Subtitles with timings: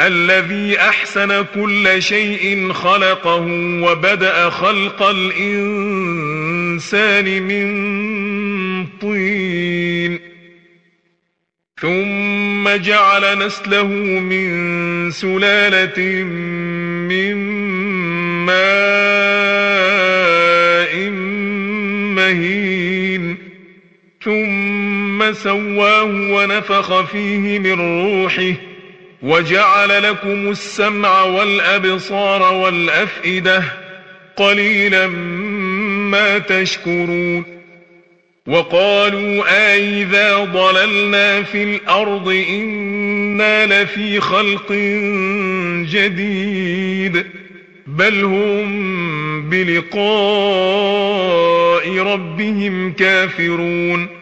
[0.00, 3.46] الذي أحسن كل شيء خلقه
[3.82, 6.22] وبدأ خلق الإنسان
[7.42, 10.18] من طين.
[11.80, 13.86] ثم جعل نسله
[14.20, 16.24] من سلالة
[17.08, 17.36] من
[18.46, 18.62] ماء
[22.14, 23.38] مهين.
[24.24, 28.71] ثم سواه ونفخ فيه من روحه
[29.22, 33.62] وجعل لكم السمع والأبصار والأفئدة
[34.36, 37.44] قليلا ما تشكرون
[38.46, 44.72] وقالوا أئذا ضللنا في الأرض إنا لفي خلق
[45.90, 47.26] جديد
[47.86, 50.02] بل هم بلقاء
[51.98, 54.21] ربهم كافرون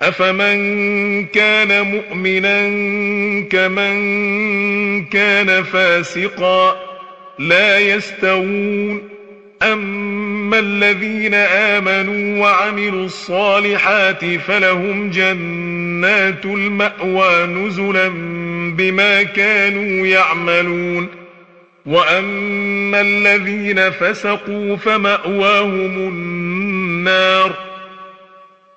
[0.00, 2.68] أفمن كان مؤمنا
[3.48, 6.76] كمن كان فاسقا
[7.38, 9.02] لا يستوون
[9.62, 18.08] أما الذين آمنوا وعملوا الصالحات فلهم جنات المأوى نزلا
[18.76, 21.08] بما كانوا يعملون
[21.86, 27.65] وأما الذين فسقوا فمأواهم النار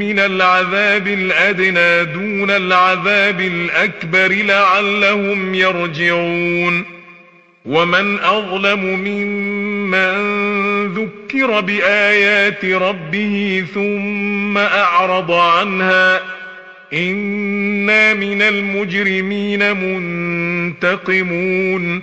[0.00, 6.84] من العذاب الأدنى دون العذاب الأكبر لعلهم يرجعون.
[7.64, 10.14] ومن أظلم ممن
[10.94, 16.20] ذكر بآيات ربه ثم أعرض عنها
[16.92, 19.76] إنا من المجرمين
[20.76, 22.02] منتقمون.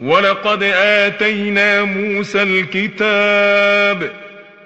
[0.00, 4.21] ولقد آتينا موسى الكتاب